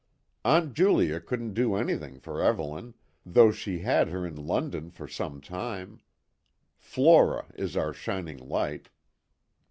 Aunt 0.43 0.73
Julia 0.73 1.19
couldn't 1.21 1.53
do 1.53 1.75
anything 1.75 2.19
for 2.19 2.41
Evelyn, 2.41 2.95
though 3.23 3.51
she 3.51 3.81
had 3.85 4.07
her 4.09 4.25
in 4.25 4.35
London 4.35 4.89
for 4.89 5.07
some 5.07 5.39
time. 5.41 6.01
Flora 6.79 7.45
is 7.53 7.77
our 7.77 7.93
shining 7.93 8.37
light." 8.39 8.89